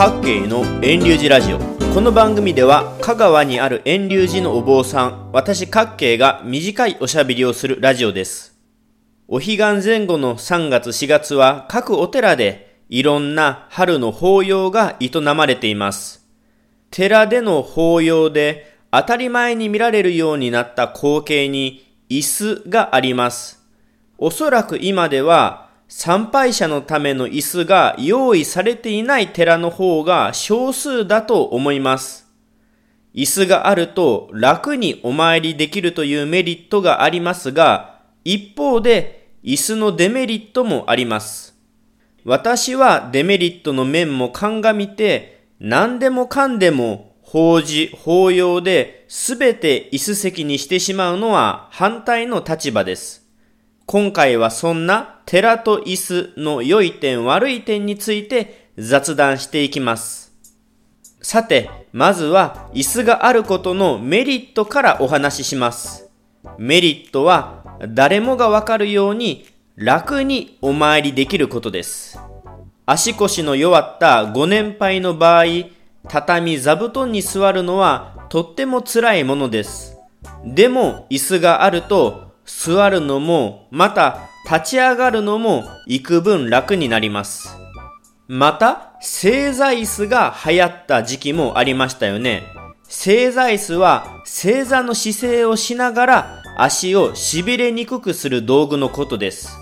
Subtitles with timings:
[0.00, 1.58] 各系の遠流寺ラジオ。
[1.92, 8.58] この番組では香川にある遠流寺のお坊さん私各系が短いおしゃべりをするラジオです。
[9.28, 16.26] お彼岸前後の3月4月は各お寺でいろんな春の法要が営まれています。
[16.90, 23.62] 寺での法要で当たり前に見られるようになった光景に椅子があります。
[24.16, 32.28] おそらく今では参拝者のための椅子が用意されていない寺の方が少数だと思います。
[33.12, 41.56] 椅子があると楽にお参りできるというメリットがありますが、一方で椅子のデメリットもあります。
[42.24, 53.19] 私はデメリットの面も鑑みて、何でもかんでも法事、法要で全て椅子席にしてしまうのは反対の立場です。
[53.92, 60.32] 今回はそんな寺と椅子の良い点悪い点について雑談していきます。
[61.20, 66.08] さて、まずは椅子があることのメリットからお話しします。
[66.56, 72.16] メリットは誰もがわかるように楽にお参りできることです。
[72.86, 75.46] 足腰の弱ったご年配の場合、
[76.06, 79.98] 畳座布団に座るのはとっても辛いものです。
[80.44, 87.56] でも椅子があると座るのも、また立ち上がるのも幾分楽になります。
[88.28, 92.42] また、正座椅子が流行った時期もありましたよね。
[92.88, 99.56] 正座椅子は正座の姿勢をしながら足を痺れにくくする道具のことです。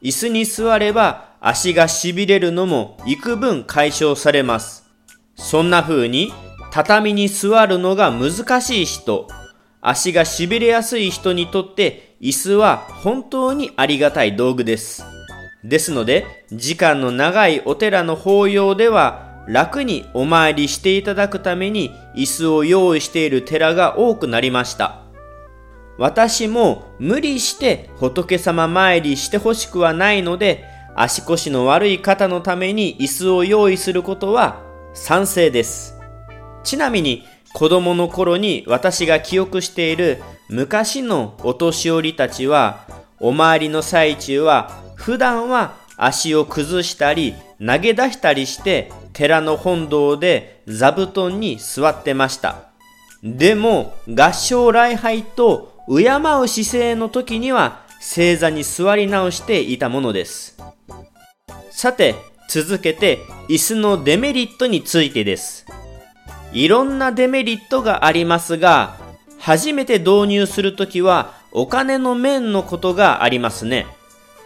[0.00, 4.84] 椅子に座れば足が痺れるのも幾分解消されます。
[5.36, 6.32] そんな風に
[6.70, 9.28] 畳に座るのが難しい人、
[9.86, 15.04] 足が痺れやすい人にとって椅子は本当にありがたい道具です。
[15.62, 25.02] ですので、時間の長いお寺の法要では楽にお参りしていただくために椅子を用意している寺が多くなりました。
[25.98, 30.64] 私も無理して仏様参りしてほしくはないので、
[30.96, 34.62] 足腰の悪い方のために椅子を用意することは
[34.94, 36.00] 賛成です。
[36.62, 42.84] ちなみに子供の頃に私が記憶している昔のお年寄りたちは、
[43.20, 52.70] お参りの最中は普段は足を崩したり投げ出したりして寺の本堂で座布団に座ってました。
[53.22, 60.58] でも合唱礼拝と敬う姿勢の時には正座に座り直していたものです。
[61.70, 62.16] さて、
[62.48, 65.64] 続けて椅子のデメリットについてです。
[66.54, 68.96] いろんなデメリットがありますが、
[69.38, 73.86] 初めて導入するときはお金の面のことがありますね。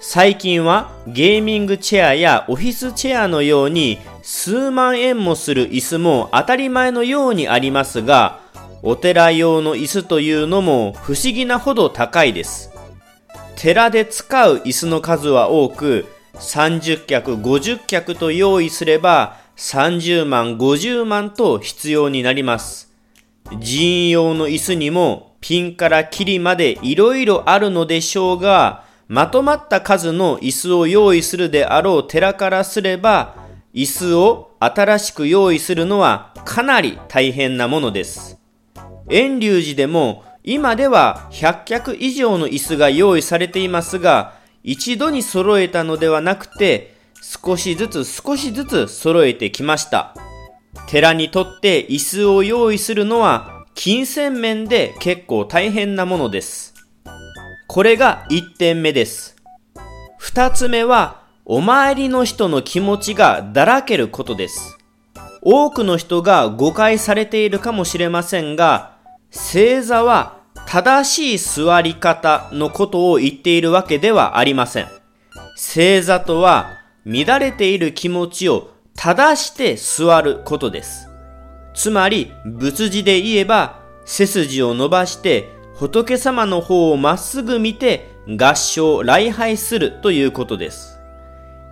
[0.00, 8.40] 最近はゲーミングチェアやオフィスチェアのように数万円もする椅子も当たり前のようにありますが、
[8.82, 12.72] お寺用の椅子というのも不思議なほど高いです。
[13.56, 22.94] 寺で使う椅子の数は多く、30脚、50脚と用意すれば30万、50万と必要になります。
[23.44, 33.36] 寺院用の椅子にもピンからキリまで色々あるのでしょうが、まとまった数の椅子を用意するであろう寺からすれば、
[33.74, 38.38] 椅子を新しく用意するのはかなり大変なものです。
[39.10, 46.98] 遠隆寺でも今では100脚以上の椅子が用意されていますが、一度に揃えたのではなくて、
[47.32, 50.16] 少しずつ少しずつ揃えてきました。
[50.88, 56.74] 寺にとって椅子を用意するのは金銭面で結構大変なものです。
[57.68, 59.36] これが1点目です。
[60.20, 64.76] 2つ目はお参りの人の気持ちがだらけることです。
[65.40, 68.96] 多くの人が誤解されているかもしれませんが、
[69.30, 74.88] 正座は正しい座り方のことを言っているわけではありません。
[75.54, 81.08] 正座とは乱れている気持ちを正して座ることです。
[81.74, 90.98] つまり、仏字で言えば、背筋を伸ばして仏様の方をまっすぐ見て合唱、礼拝するということです。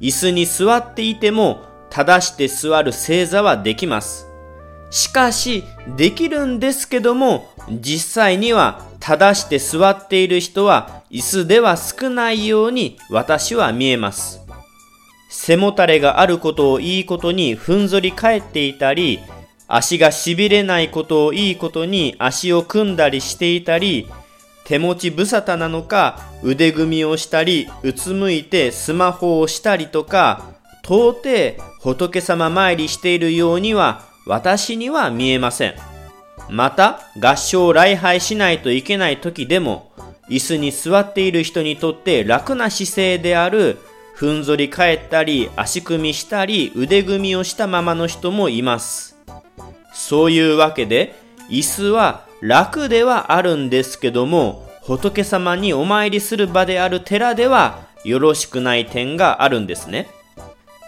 [0.00, 4.26] 椅子に座っていても正して座る正座はできます。
[4.90, 5.64] しかし、
[5.96, 7.48] できるんですけども、
[7.80, 14.41] 実際には正して座っている人は椅子では少ないように私は見えます。
[15.32, 19.18] 背もたれがあることをいいことにふんぞり返っていたり、
[19.66, 24.06] 足が痺れないことをいいことに足を組んだりしていたり、
[24.64, 30.52] 手持ち無沙汰なのか腕組みをしたり、うつむいてスマホをしたりとか、
[30.84, 35.74] 到底仏様参りしているようには私には見えません。
[36.50, 39.92] また、合唱礼拝しないといけない時でも、
[40.28, 43.78] 椅子に座っている人にとって楽な姿勢である、
[44.22, 49.16] ふんぞり返ったり、足組みしたり、腕組みをしたままの人もいます。
[49.92, 51.16] そういうわけで、
[51.50, 60.08] 椅子は楽ではあるんですけども、仏様にお参りする場である寺ではよろしくない点があるんですね。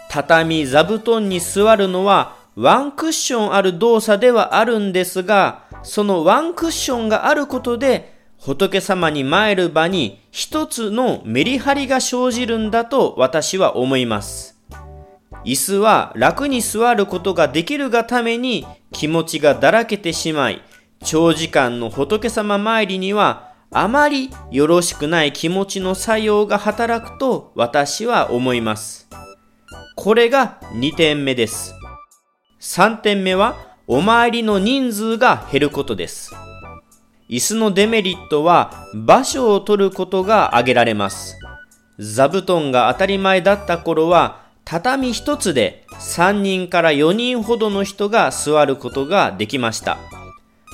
[0.09, 14.59] 畳座布団に座るのはワンクッションある動作ではあるんですが、そのワンクッションがあることで仏様に参る場に一つのメリハリが生じるんだと私は思います。
[15.45, 20.61] 椅子は楽に座ることができるがために気持ちがだらけてしまい、
[21.03, 29.07] 長時間の仏様参りにはあまりよろしくない気持ちの作用が働くと私は思います。
[29.95, 31.73] これが2点目です。
[32.59, 36.35] 3点目はお参りの人数が減ることです。
[37.27, 41.37] 椅子のデメリットは場所を取ることが挙げられます。
[41.97, 49.97] 座布団が当たり前だった頃は畳一つで3人から4人ほどの人が座ることができました。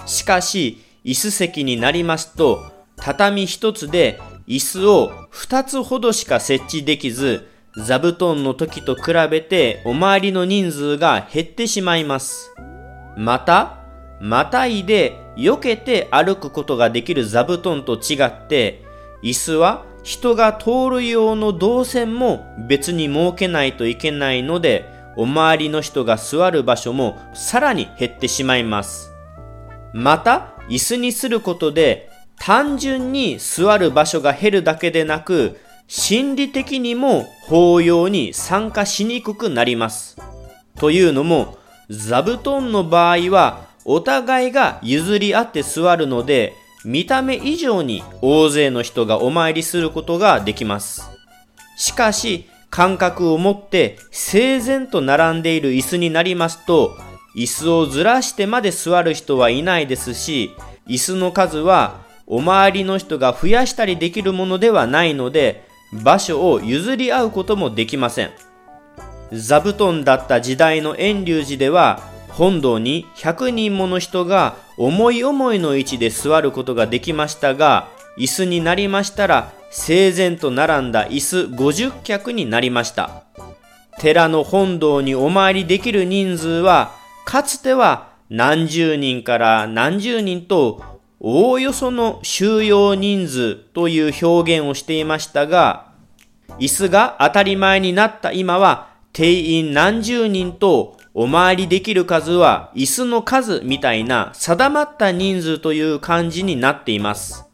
[0.06, 2.63] しかし、椅子席になりますと
[2.95, 7.47] 畳一つで椅子を二つほどしか設置できず、
[7.77, 12.54] 座布団の時と比べてお参りの人数が減ってしまいます。
[13.18, 13.77] また、
[14.19, 18.83] またいで避けて歩くことができる座布団と違って、
[19.24, 24.86] 椅子は人が通る用の動線も別に設けないといけないので、
[25.18, 29.12] お周りの人が座る場所もさらに減ってしまいます。
[29.94, 40.18] また、椅子にすることで単純に座る場所が減るだけでなく、心理的にも法要に参加しにくくなります。
[40.80, 41.57] というのも、
[41.89, 51.10] 座布団の場合は、お互いが譲り合って座るので、見た目以上に大勢の人がお参りすることができます。
[51.78, 56.95] しかし、感覚を持って整然と並んでいる椅子になりますと、
[57.36, 60.51] 椅子をずらしてまで座る人はいないですし、
[60.88, 65.66] 椅子の数はお周りの人が増やしたりできるものではないので、
[66.04, 68.31] 場所を譲り合うこともできません。
[69.33, 77.88] 座布団だった時代の遠隆寺では、本堂に100人もの人が思い思いの位置で座ることができましたが、
[78.18, 83.24] 椅子になりましたら、整然と並んだ椅子50脚になりました。
[84.00, 86.94] 寺の本堂にお参りできる人数は、
[87.25, 90.81] かつては何十人から何十人と
[91.19, 95.92] おおよその収容人数という表現をしていましたが、
[96.60, 107.51] 椅子が当たり前になった今は、定員何十人とお参りできる数は椅子の数みたいな定まった人数という感じになっています。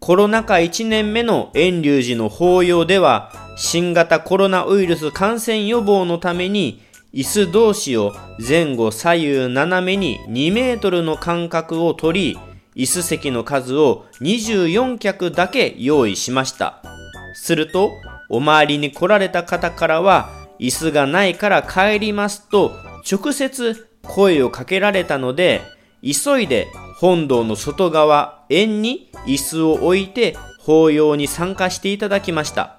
[0.00, 6.82] コロナ禍1年目の遠隆寺の法要では、新型コロナウイルス感染予防のために、
[7.14, 8.14] 椅子同士を
[8.46, 12.38] 前後左右斜めに2メートルの間隔を取り、
[12.76, 16.82] 椅子席の数を24脚だけ用意しました。
[17.34, 17.90] すると、
[18.28, 22.72] お参りに来られた方からは、椅子がないから帰りますと、
[23.10, 25.62] 直接声をかけられたので、
[26.02, 32.78] 急いで本堂の外側、円に椅子を置いて法要に参加していただきました。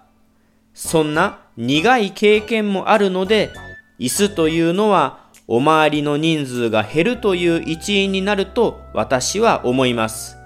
[0.74, 3.52] そんな苦い経験もあるので、
[4.00, 10.38] 椅子というのはお周りの人数が減るという一因になると私は思います。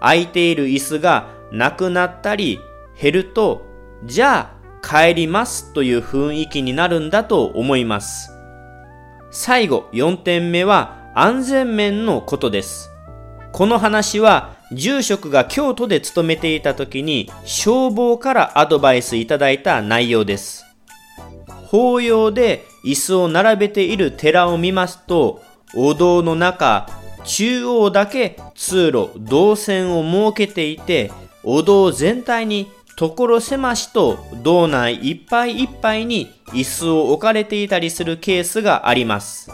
[0.00, 2.60] 空いている椅子がなくなったり
[3.00, 3.66] 減ると、
[4.04, 8.32] じゃあ帰りますという雰囲気になるんだと思います。
[9.30, 12.90] 最後4点目は安全面のことです。
[13.52, 20.64] この話は住職が京都で勤めていた時に消防からアドバイスいただいた内容です。
[21.66, 25.42] 法要で椅子を並べている寺を見ますと、
[25.74, 26.88] お堂の中、
[27.24, 31.12] 中央だけ通路、動線を設けていて、
[31.44, 39.50] お堂全体に所狭しと道内いっぱいいっぱいに椅子を置かれていたりするケースがあります。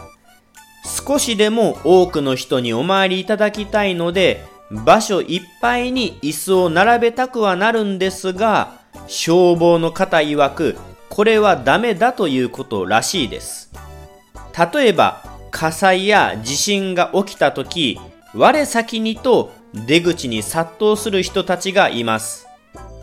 [1.07, 10.75] 少しでも多くの人にお参りいただきたいので、場所いっぱいに椅子を並べたくはなるんですが、消防の方曰く、
[11.07, 13.71] これはダメだということらしいです。
[14.73, 17.97] 例えば、火災や地震が起きた時、
[18.33, 22.46] 我先にと出口に殺到する人たちがいます。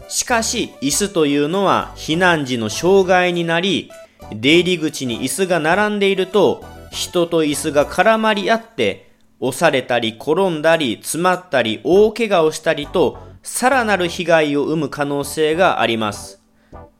[0.09, 3.91] しかし、椅子というのは避難時の障害になり、
[4.33, 16.41] 出入り口に椅子が並んでいると、人と椅子が絡まり合って、押されたり転んだり詰まったり大怪我をしたりと、さらなる被害を生む可能性があります。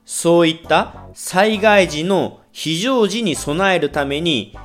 [0.05, 4.55] そういった災害時の非常時に備えるために、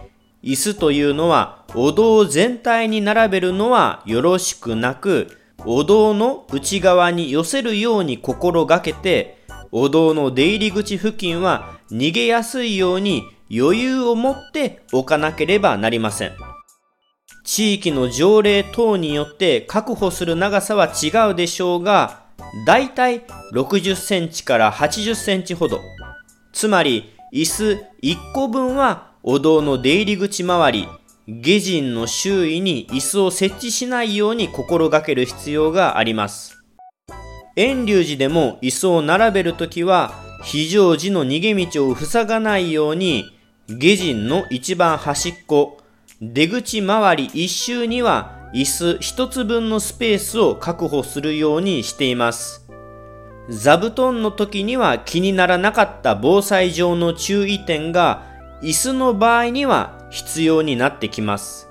[0.43, 9.39] 椅子というのはお堂全体に並べるのはよろしくなく、お堂の内側に寄せるように心がけて、
[9.73, 13.25] お堂の出入り口付近は逃げやすいように
[13.55, 16.33] 余裕を持っておかなければなりません。
[17.45, 22.25] 地域の条例等によって確保する長さは違うでしょうが、
[22.67, 25.81] だいたい60センチから80センチほど。
[26.53, 30.89] つまり、椅子1個分はお堂の出入り口周り、
[31.33, 36.59] 下人の周囲に椅子を設置しないように心がける必要があります。
[37.55, 43.27] 遠隆寺でも椅子を並べるときは、非常時の逃げ道を塞がないように、
[43.69, 45.79] 下人の一番端っこ、
[46.21, 52.67] 出口周り一周には椅子一つ分のスペースを確保するようにしています。
[53.49, 58.25] 座布団の時には気にならなかった防災上の注意点が
[58.63, 61.69] 椅子の場合には必要になってきます。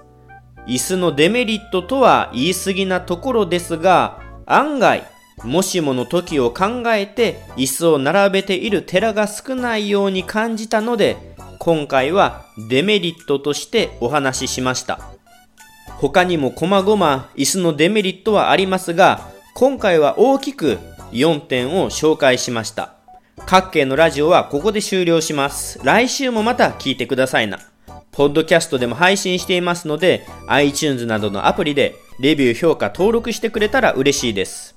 [0.67, 5.03] 椅子のデメリットとは言い過ぎなところですが、案外、
[5.43, 14.99] もしもの時を考えて椅子を並べている寺が少ないように感じたので、今回はデメリットとしてお話ししました。
[15.87, 20.77] 他にも細々椅子のデメリットはありますが、今回は大きく
[21.11, 22.93] 4点を紹介しました。
[23.45, 25.79] 各系のラジオはここで終了します。
[25.83, 27.59] 来週もまた聞いてくださいな。
[28.19, 34.75] ポッドキャストでも配信していますので、iTunes などのアプリでレビュー評価登録してくれたら嬉しいです。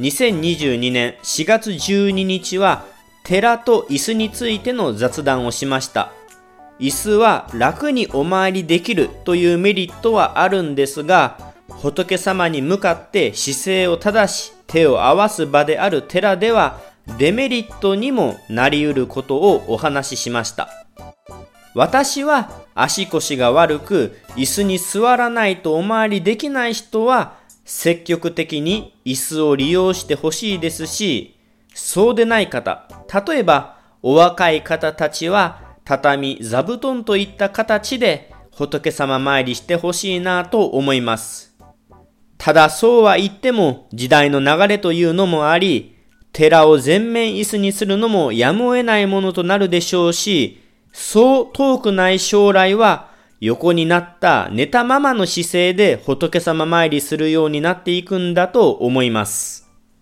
[0.00, 2.84] 2022年4月12日は
[3.22, 6.10] 寺と椅子についての雑談をしました。
[6.80, 16.80] 椅子は楽にお参りできるというメリットはあるんですが、仏様に向かって姿勢を正し、手を合わす場である寺では、
[17.16, 20.79] デメリットにもなり得ることをお話ししました。
[21.74, 31.38] 私は足腰が悪く椅子に座らないとお参りできない人は積極的に椅子を利用してほしいですし、
[31.72, 32.88] そうでない方、
[33.26, 41.56] 例えばお若い方たちは畳、座布団といった形で仏様参りしてほしいなと思います。
[42.38, 45.96] ただそうは言っても時代の流れというのもあり、
[46.32, 50.59] 寺を全面椅子にするのもやむを得ないものとなるでしょうし、
[50.92, 59.69] そう遠くない将来は横になった寝たままの姿勢で仏様参りするようになっていくんだと思います。